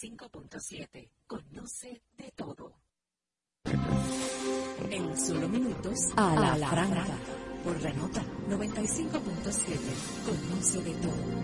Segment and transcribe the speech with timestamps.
[0.00, 1.10] 95.7.
[1.26, 2.72] Conoce de todo.
[4.90, 7.06] En solo minutos, a la, a la.
[7.62, 9.12] Por la nota 95.7.
[10.24, 11.39] Conoce de todo.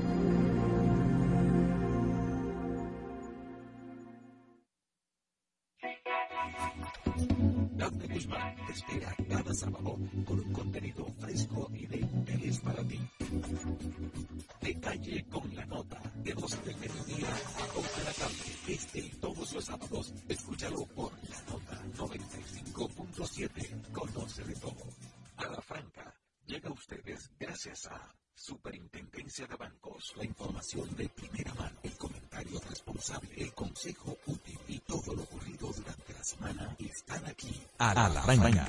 [38.27, 38.67] Venga.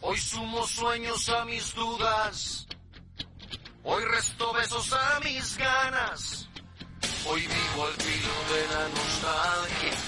[0.00, 2.68] Hoy sumo sueños a mis dudas,
[3.82, 6.48] hoy resto besos a mis ganas,
[7.26, 9.98] hoy vivo al filo de la nostalgia,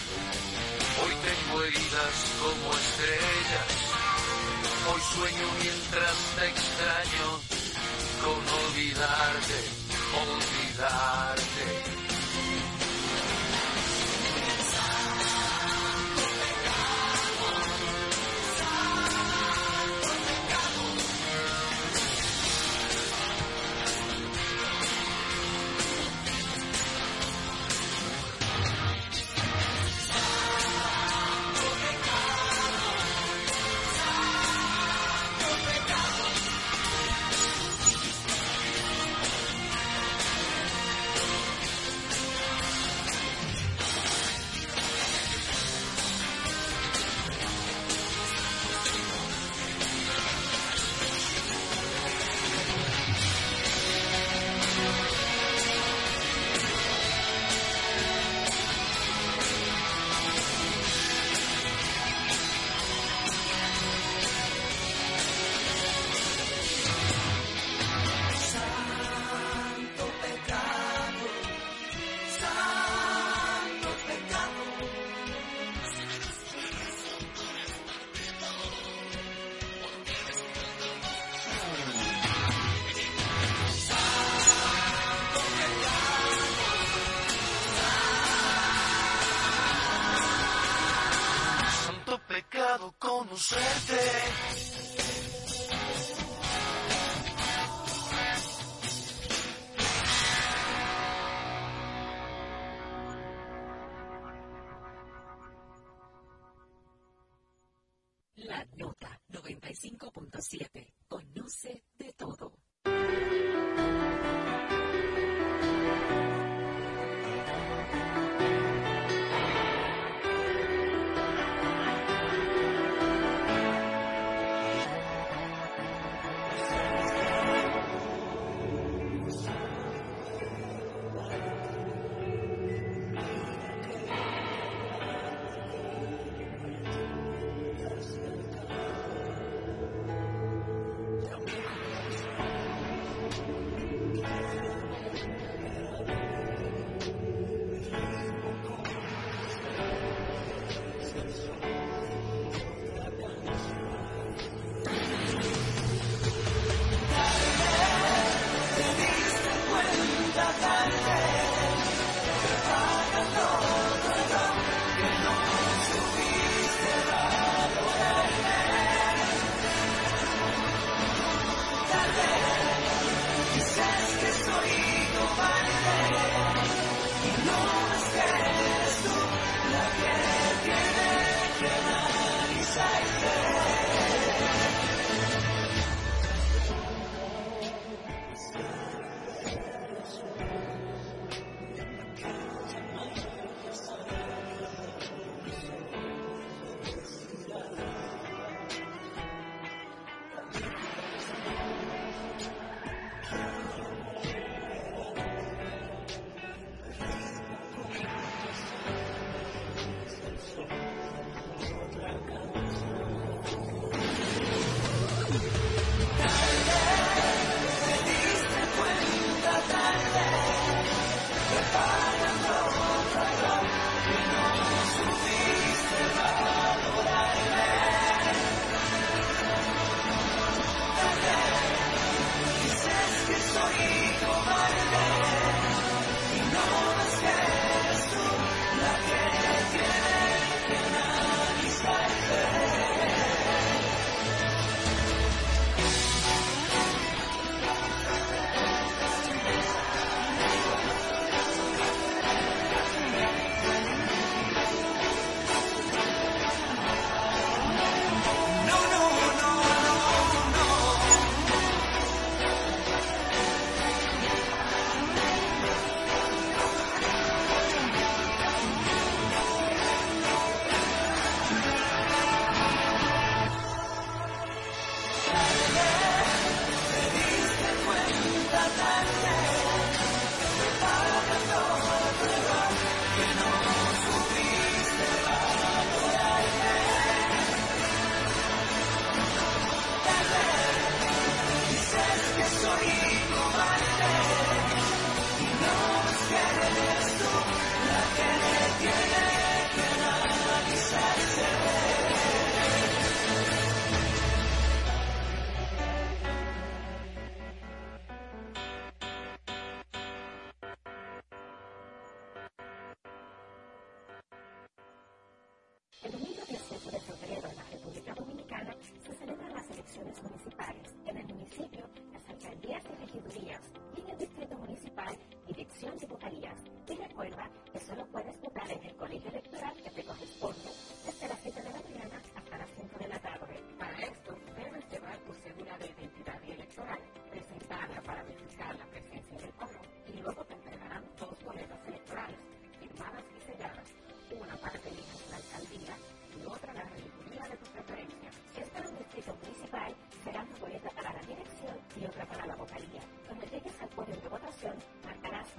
[1.02, 3.90] hoy tengo heridas como estrellas.
[4.92, 7.40] Hoy sueño mientras te extraño
[8.22, 9.80] con olvidarte,
[10.14, 11.39] olvidar.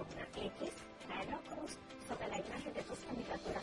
[0.02, 0.74] sus repliques,
[1.08, 1.78] diálogos
[2.08, 3.61] sobre la imagen de sus candidaturas.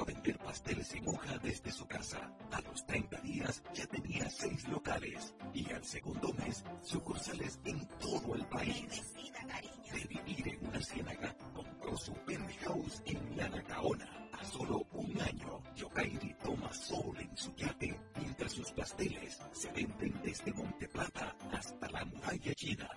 [0.00, 2.32] a vender pasteles en hoja desde su casa.
[2.52, 8.34] A los 30 días ya tenía seis locales y al segundo mes sucursales en todo
[8.34, 9.14] el país.
[9.92, 14.28] De vivir en una ciénaga, compró su penthouse en Lanacaona.
[14.32, 20.20] A solo un año, Yokairi toma sol en su yate mientras sus pasteles se venden
[20.22, 22.88] desde Monteplata hasta la muralla china.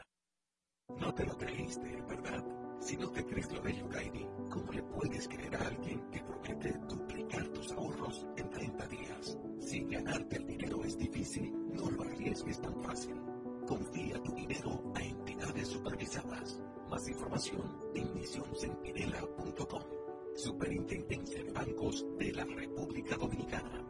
[1.00, 2.44] No te lo creíste, ¿verdad?
[2.82, 3.74] Si no te crees lo de
[5.02, 9.38] puedes creer a alguien que promete duplicar tus ahorros en 30 días.
[9.60, 13.16] Si ganarte el dinero es difícil, no lo arriesgues tan fácil.
[13.68, 16.62] Confía tu dinero a entidades supervisadas.
[16.88, 19.82] Más información en misioncentinela.com.
[20.36, 23.84] Superintendencia de Bancos de la República Dominicana.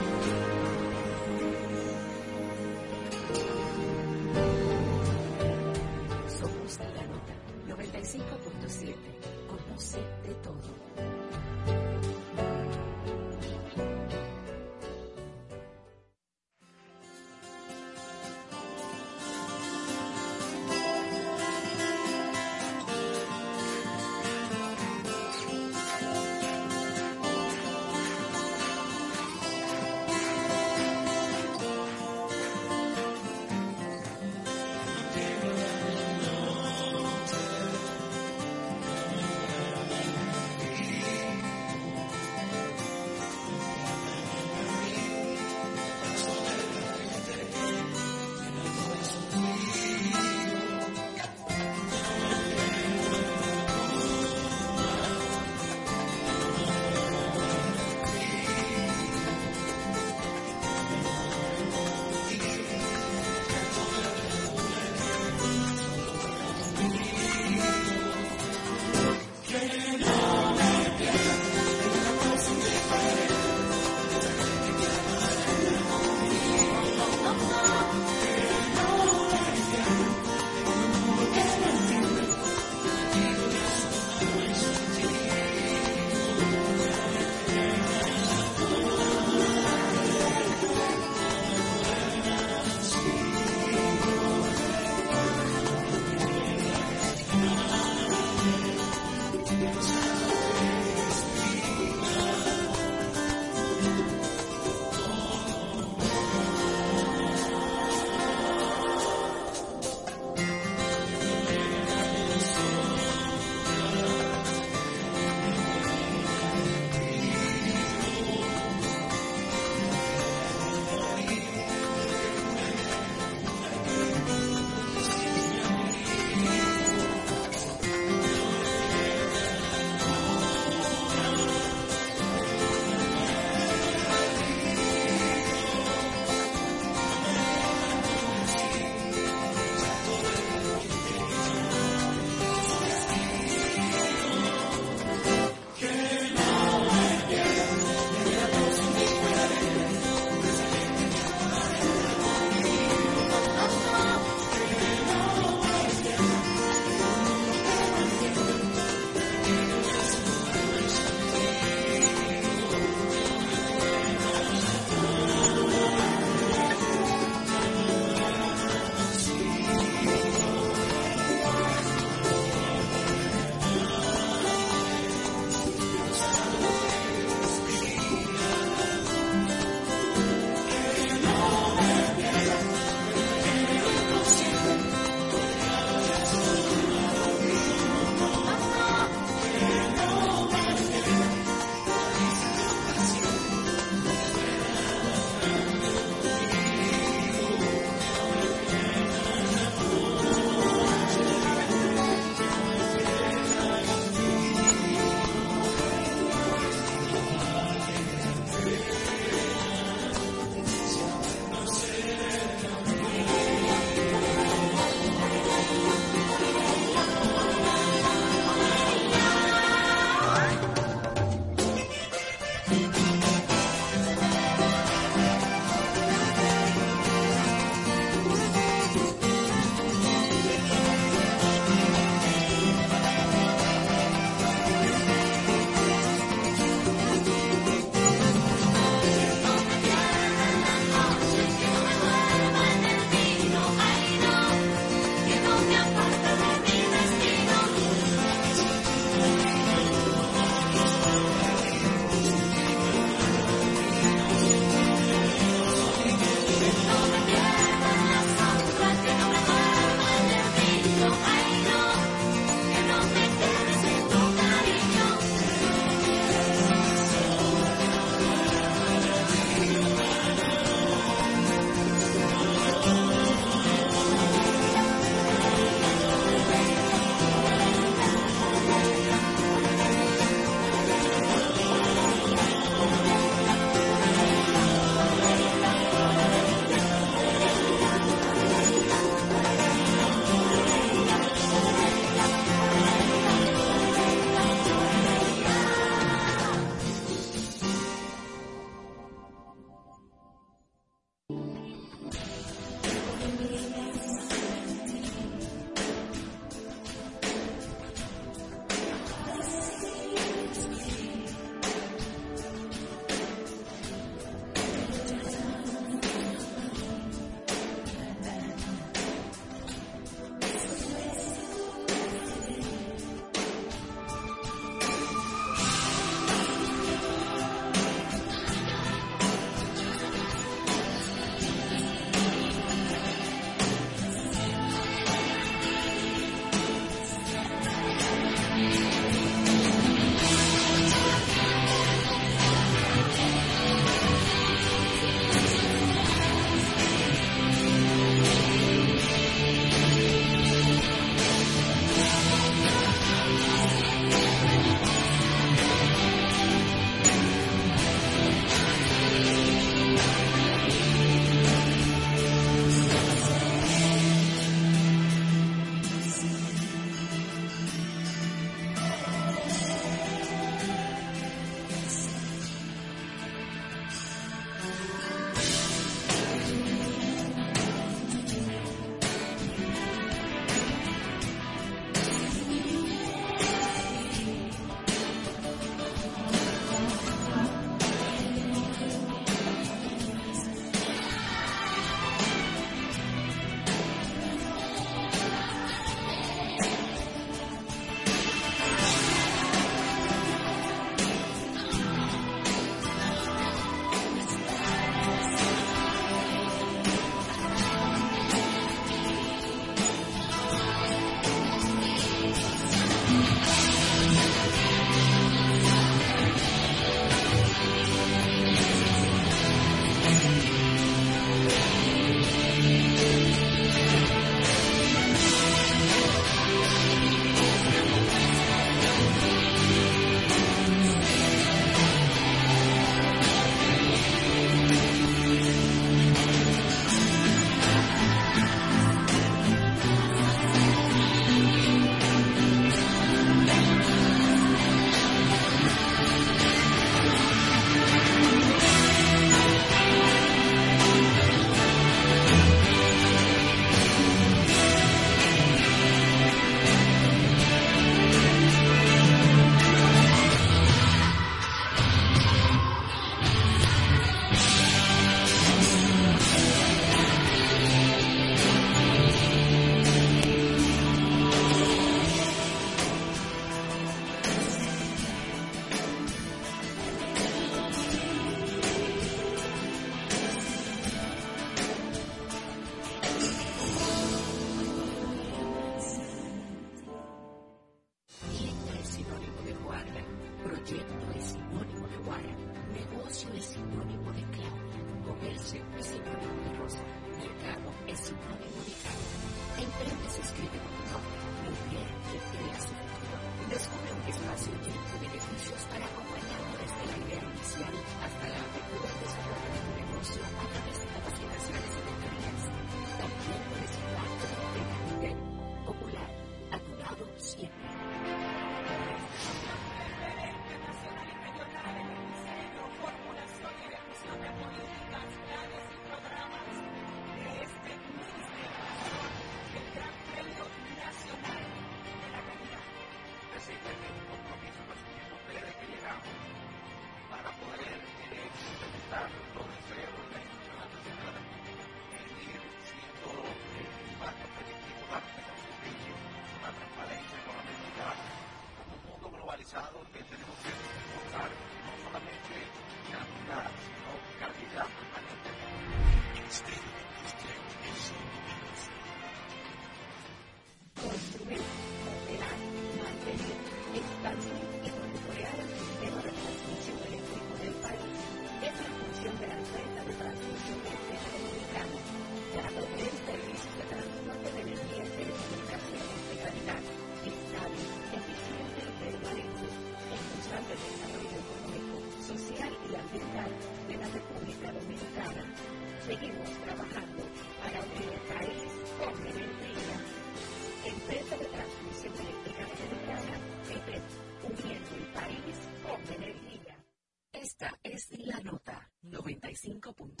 [599.43, 600.00] 95.7.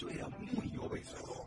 [0.00, 1.46] yo era muy obeso.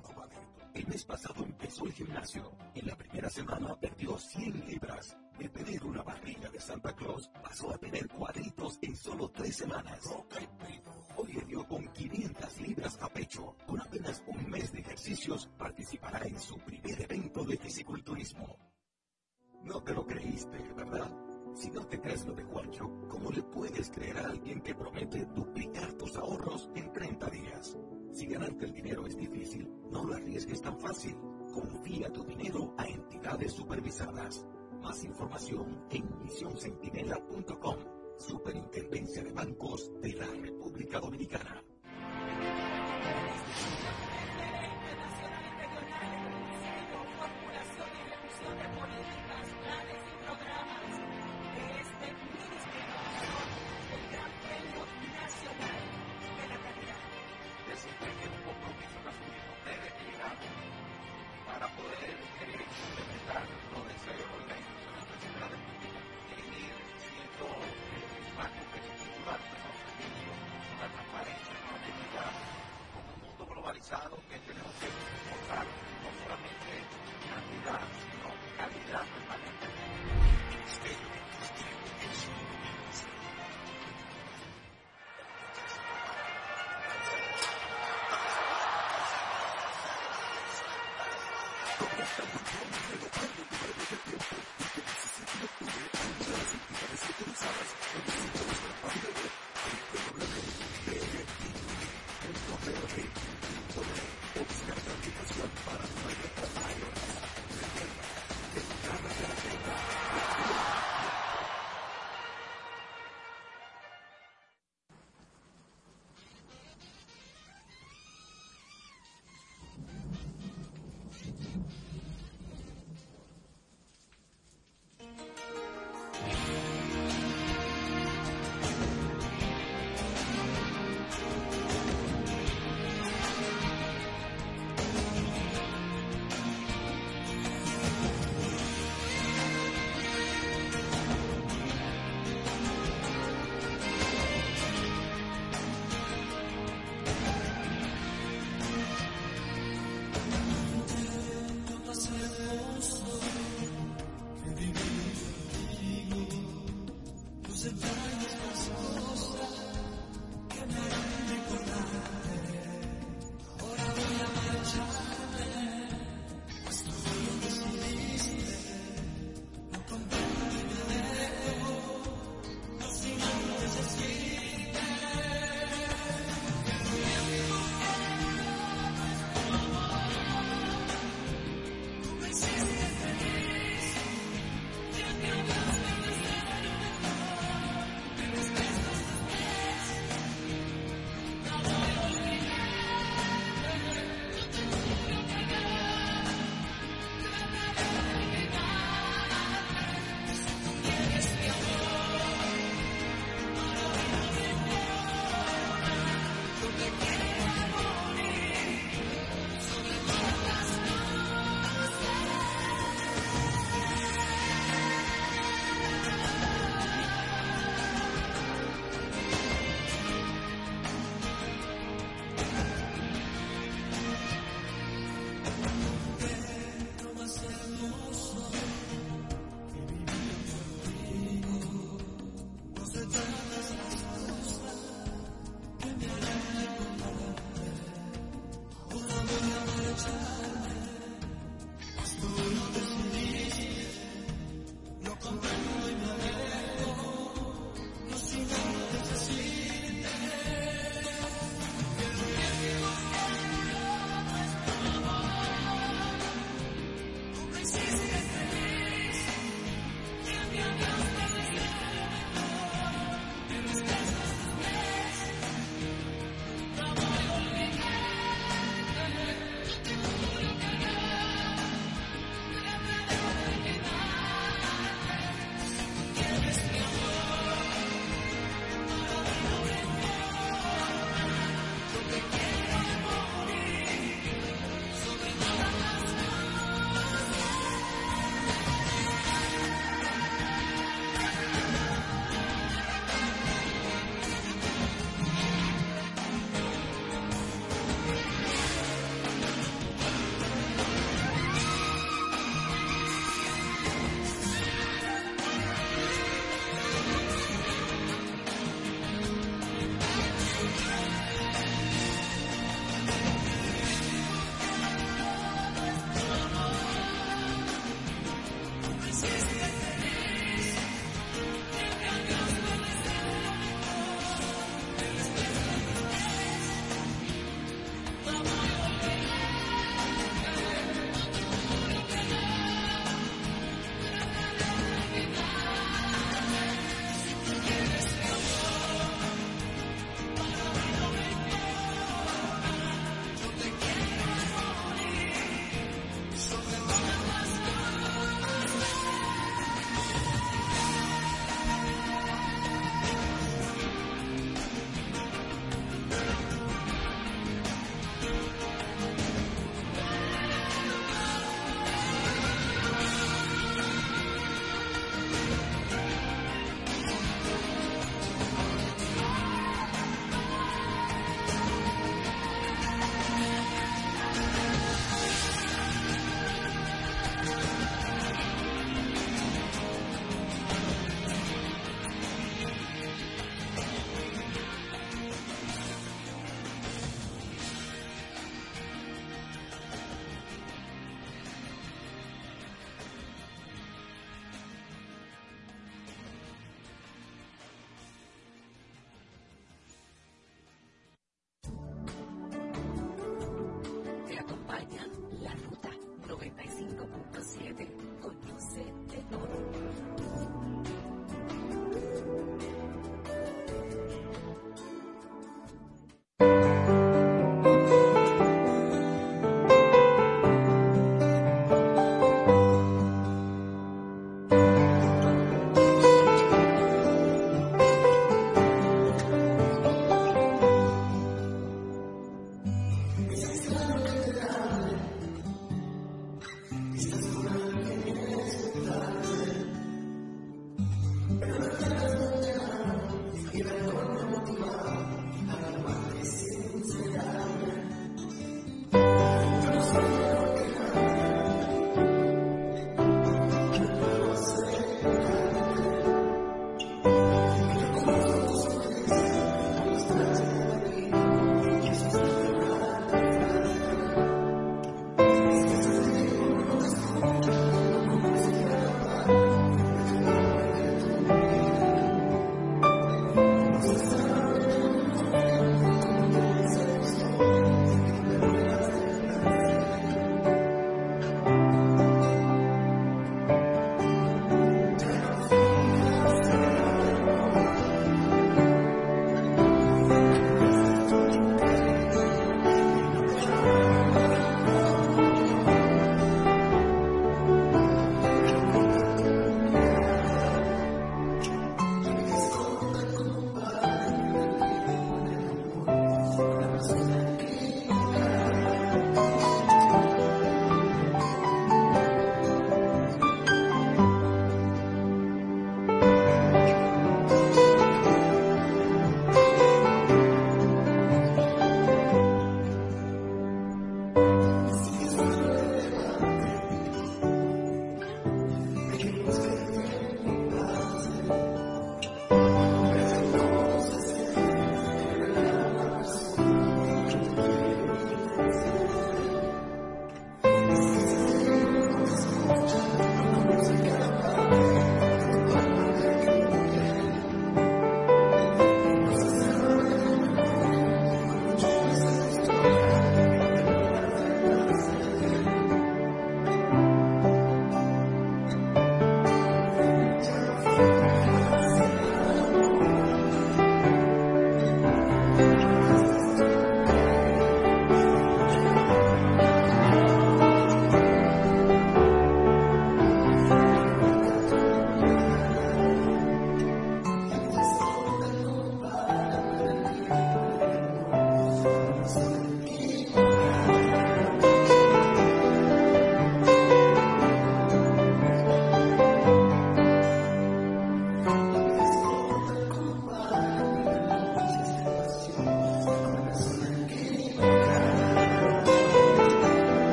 [0.75, 2.51] El mes pasado empezó el gimnasio.
[2.75, 5.17] En la primera semana perdió 100 libras.
[5.39, 9.99] De tener una barriga de Santa Claus, pasó a tener cuadritos en solo tres semanas.
[11.15, 13.55] Hoy le dio con 500 libras a pecho.
[13.65, 18.55] Con apenas un mes de ejercicios, participará en su primer evento de fisiculturismo.
[19.63, 21.11] No te lo creíste, ¿verdad?
[21.55, 25.25] Si no te crees lo de Juancho, ¿cómo le puedes creer a alguien que promete
[25.25, 27.77] duplicar tus ahorros en 30 días?
[28.13, 31.15] Si ganarte el dinero es difícil, no lo arriesgues tan fácil.
[31.51, 34.45] Confía tu dinero a entidades supervisadas.
[34.81, 37.77] Más información en misioncentinela.com.
[38.19, 41.63] Superintendencia de Bancos de la República Dominicana.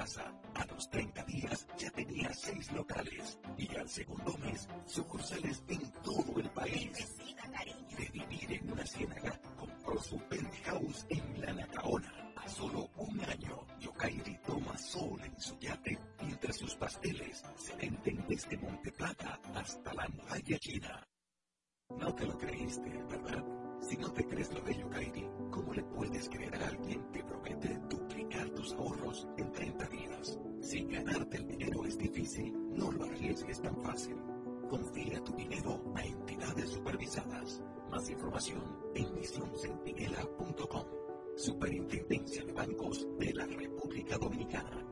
[0.00, 0.32] casa.
[0.54, 6.40] A los 30 días ya tenía seis locales y al segundo mes sucursales en todo
[6.40, 7.18] el país.
[7.98, 12.32] De vivir en una ciénaga, compró su penthouse en La Nacaona.
[12.36, 18.24] A solo un año, Yokairi toma sol en su yate mientras sus pasteles se venden
[18.26, 21.06] desde Monte Plata hasta la muralla china.
[21.90, 23.44] No te lo creíste, ¿verdad?
[23.82, 27.78] Si no te crees lo de Yokairi, ¿cómo le puedes creer a alguien que promete
[27.88, 29.49] duplicar tus ahorros en
[30.70, 34.14] si ganarte el dinero es difícil, no lo arriesgues tan fácil.
[34.68, 37.60] Confía tu dinero a entidades supervisadas.
[37.90, 38.62] Más información
[38.94, 40.84] en misioncentinela.com.
[41.34, 44.86] Superintendencia de Bancos de la República Dominicana.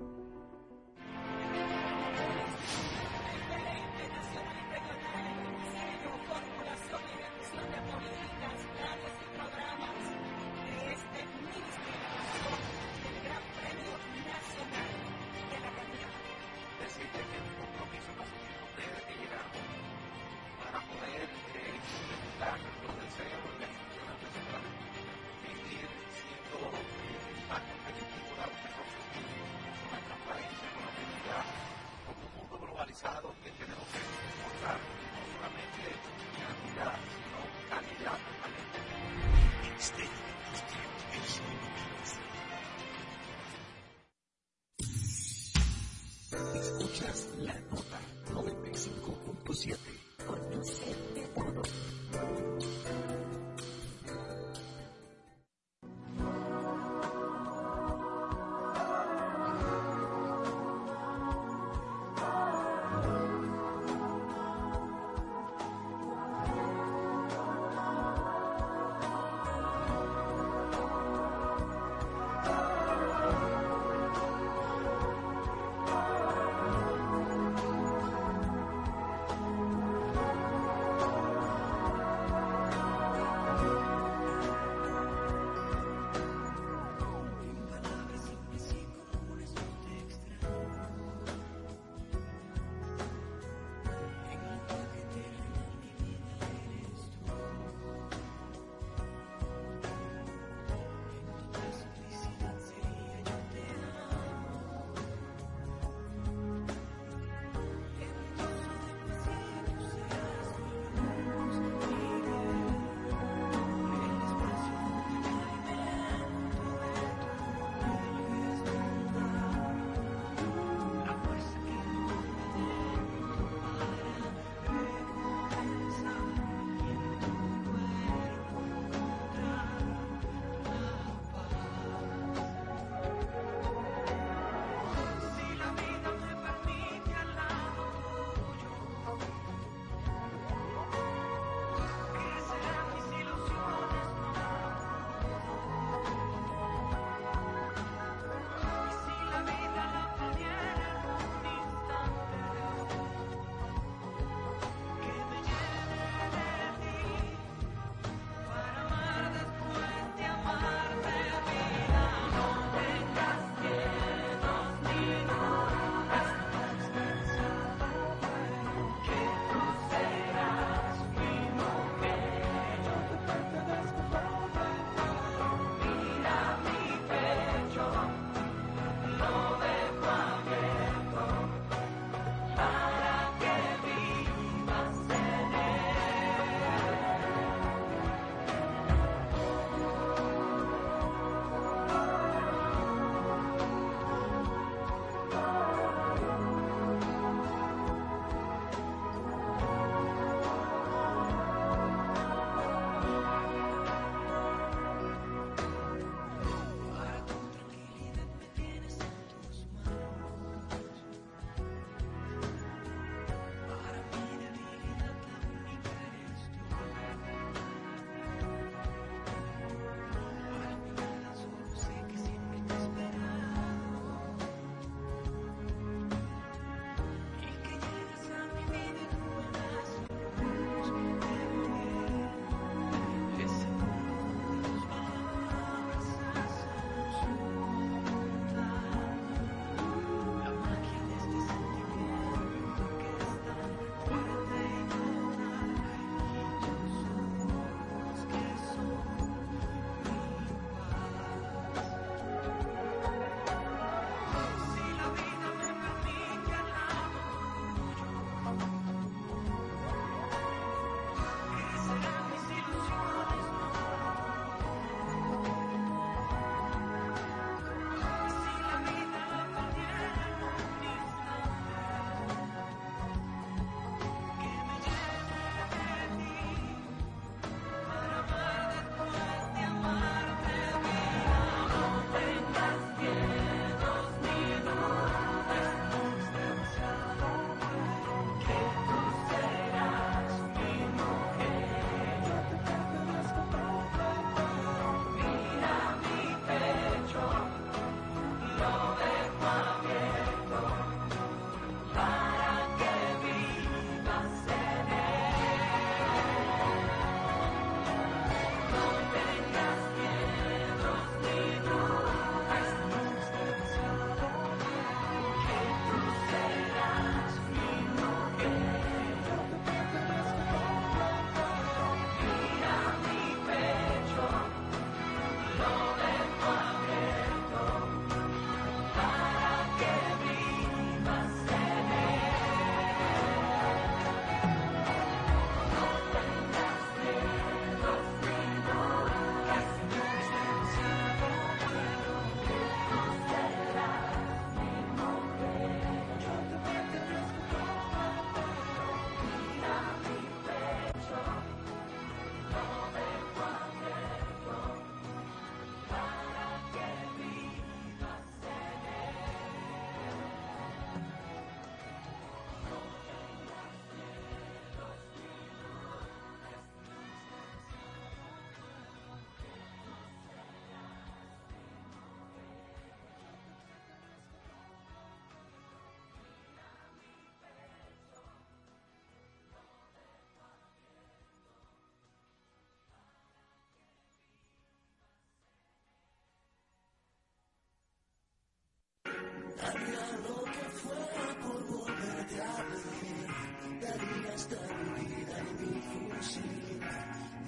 [389.61, 393.81] Haría lo que fuera por volverte a ver.
[393.81, 394.57] Daría esta
[394.97, 396.81] vida y mi fusil.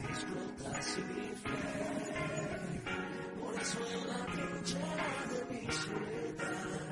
[0.09, 1.61] Explota sin fe.
[3.41, 6.89] Por eso en la trinchera de mi soledad,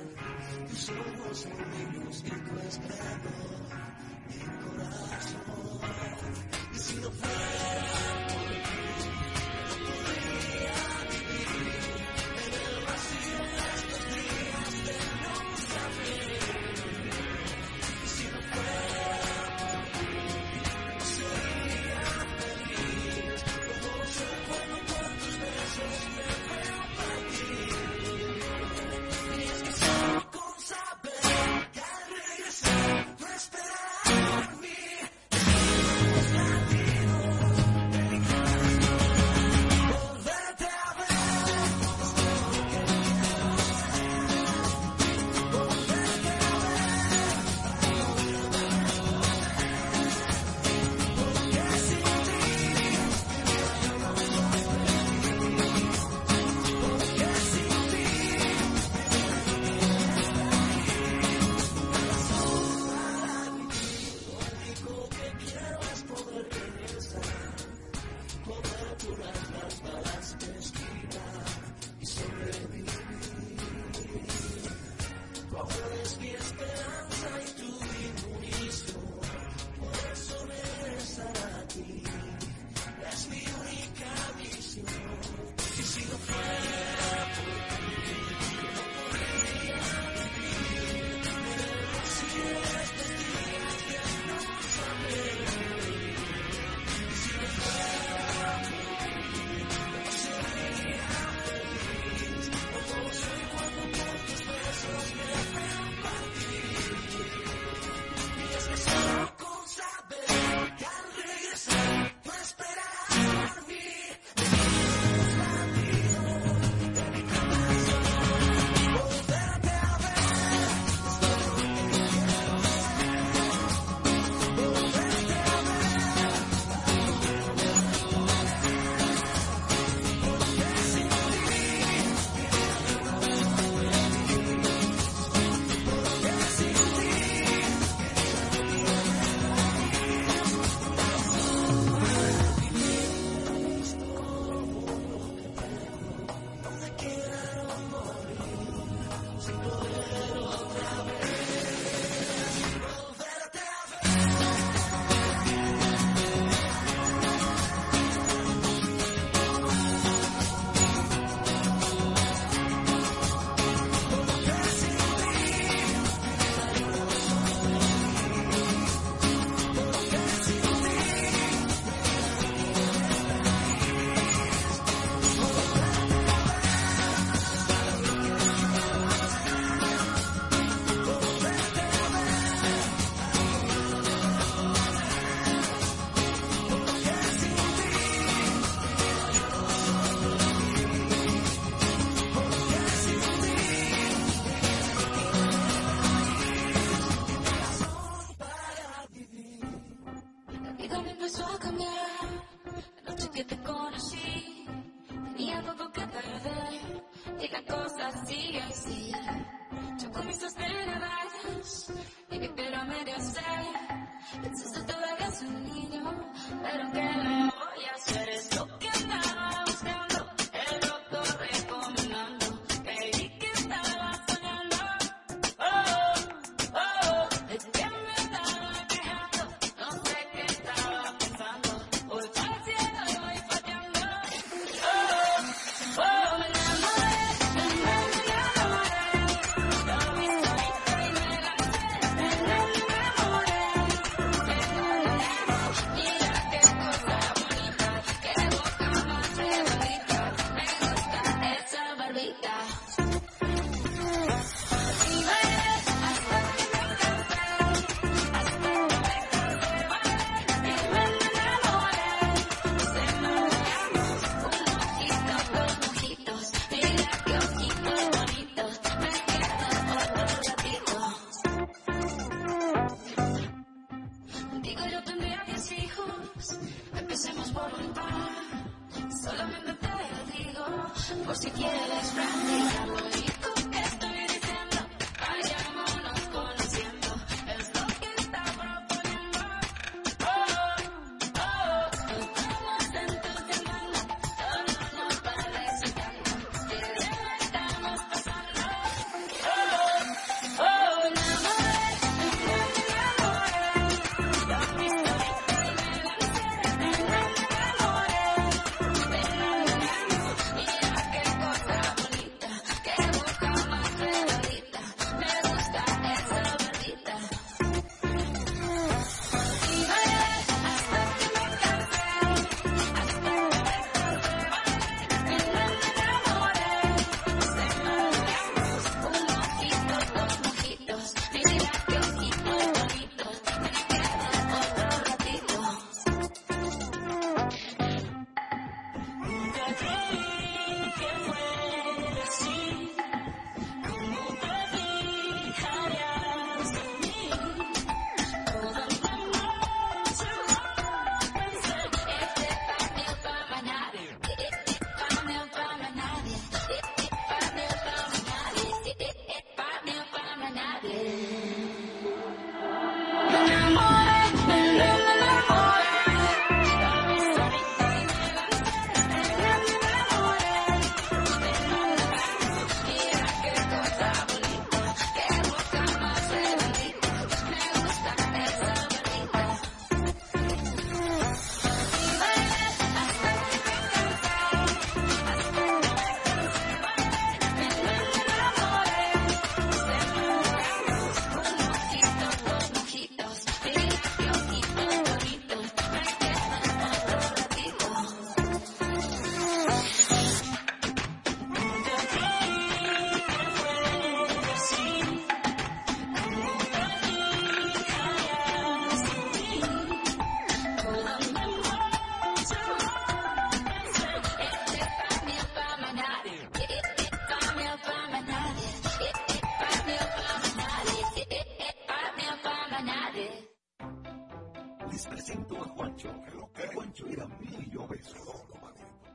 [0.69, 3.58] tus ojos son míos y tu esplendor.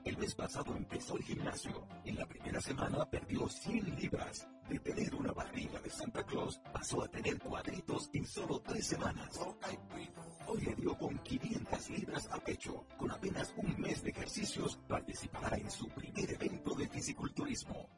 [0.05, 1.87] El mes pasado empezó el gimnasio.
[2.03, 4.47] En la primera semana perdió 100 libras.
[4.67, 9.39] De tener una barriga de Santa Claus, pasó a tener cuadritos en solo tres semanas.
[10.47, 12.85] Hoy le dio con 500 libras a pecho.
[12.97, 17.89] Con apenas un mes de ejercicios, participará en su primer evento de fisiculturismo.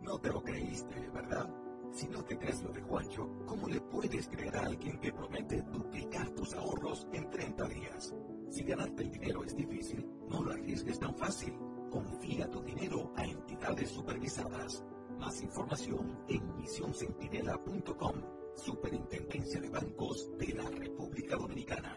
[0.00, 1.50] No te lo creíste, ¿verdad?
[1.92, 5.60] Si no te crees lo de Juancho, ¿cómo le puedes creer a alguien que promete
[5.62, 8.14] duplicar tus ahorros en 30 días?
[8.50, 11.54] Si ganarte el dinero es difícil, no lo arriesgues tan fácil.
[11.88, 14.84] Confía tu dinero a entidades supervisadas.
[15.18, 18.14] Más información en misioncentinela.com,
[18.56, 21.96] Superintendencia de Bancos de la República Dominicana.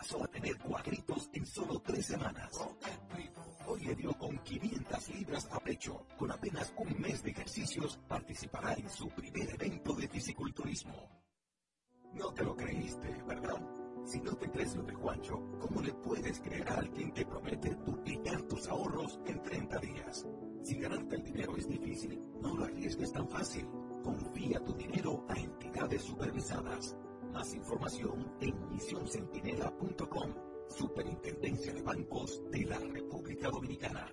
[0.00, 2.50] pasó a tener cuadritos en solo tres semanas.
[3.66, 6.06] Hoy le dio con 500 libras a pecho.
[6.16, 10.94] Con apenas un mes de ejercicios, participará en su primer evento de fisiculturismo.
[12.14, 13.60] No te lo creíste, ¿verdad?
[14.06, 17.74] Si no te crees lo de Juancho, ¿cómo le puedes creer a alguien que promete
[17.74, 20.26] duplicar tus ahorros en 30 días?
[20.62, 23.68] Si ganarte el dinero es difícil, no lo arriesgues tan fácil.
[24.02, 26.96] Confía tu dinero a entidades supervisadas.
[27.32, 30.34] Más información en misioncentinela.com,
[30.68, 34.12] Superintendencia de Bancos de la República Dominicana.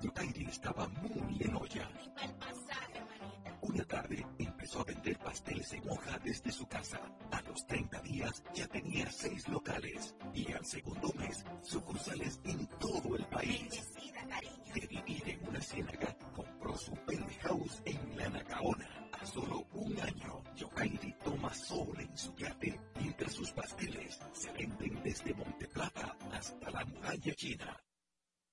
[0.00, 1.88] Yokairi estaba muy en olla.
[3.60, 7.00] Una tarde empezó a vender pasteles en hoja desde su casa.
[7.30, 13.14] A los 30 días ya tenía seis locales y al segundo mes sucursales en todo
[13.16, 13.98] el país.
[14.74, 18.88] De vivir en una ciénaga, compró su penthouse en la Nacaona.
[19.20, 25.02] A solo un año, Yokairi toma sol en su yate mientras sus pasteles se venden
[25.02, 27.76] desde Monteplata hasta la muralla china.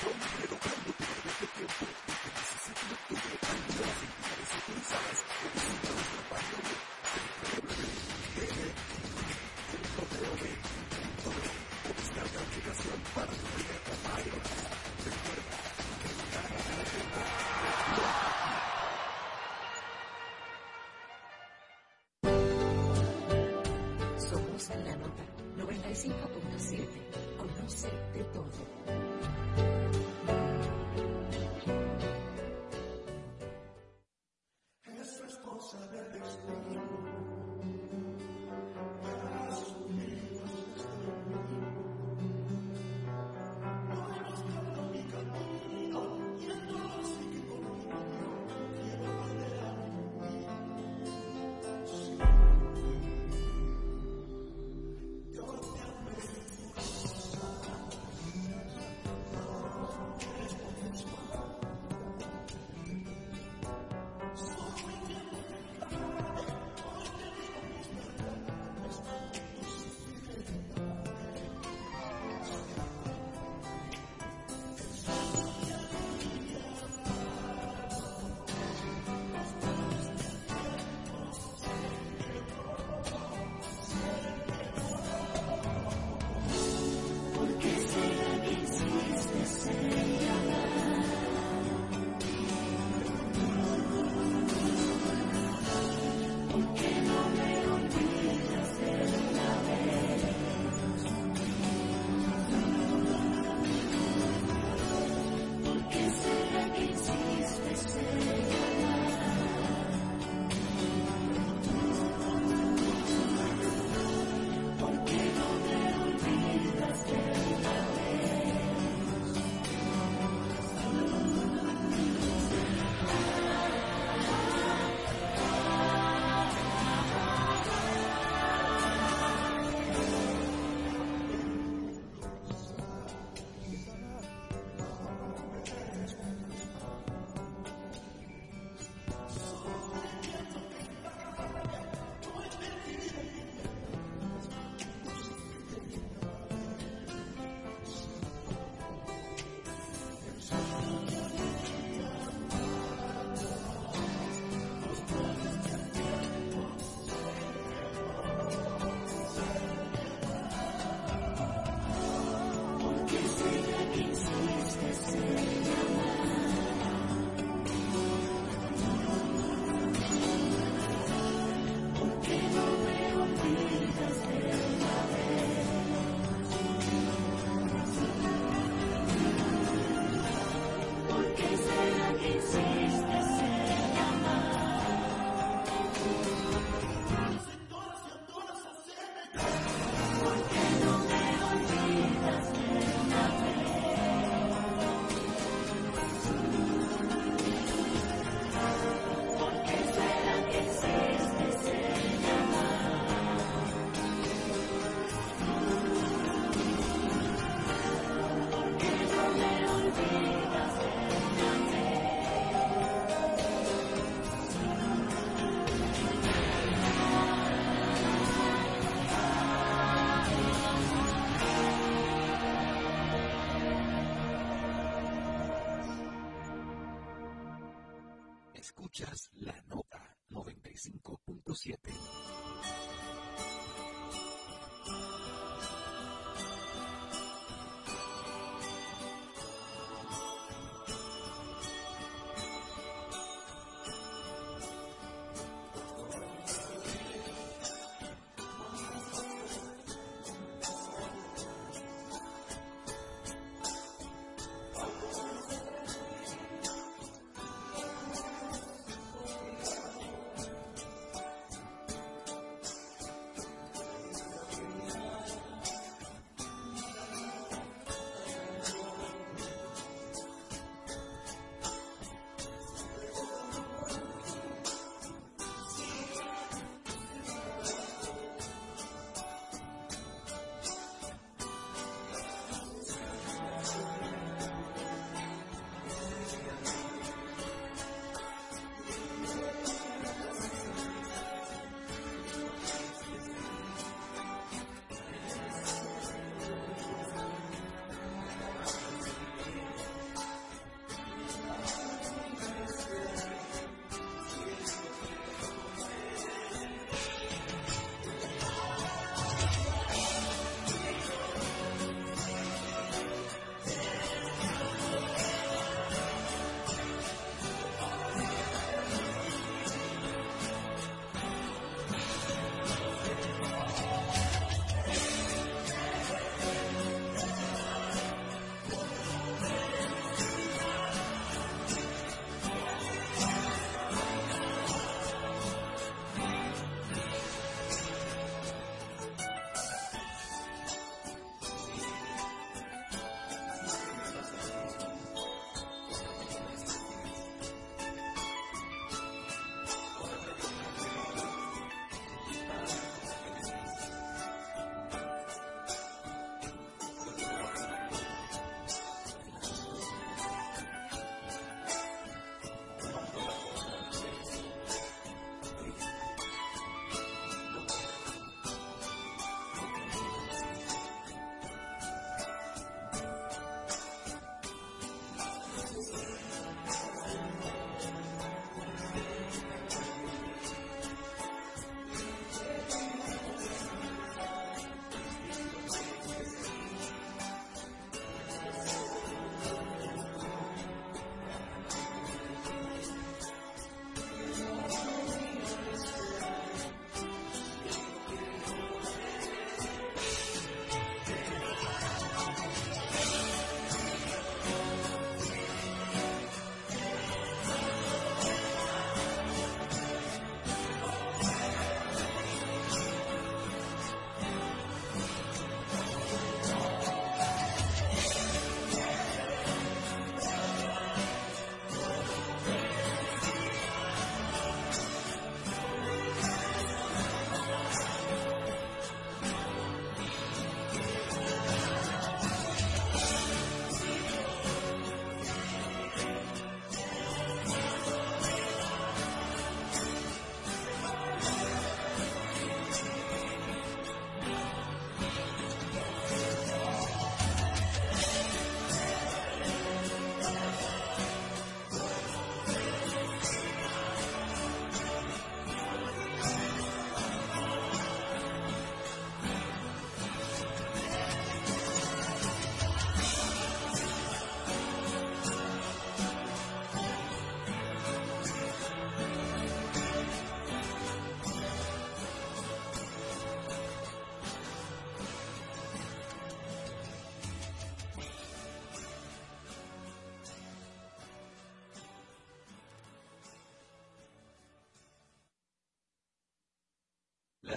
[0.00, 1.89] Somos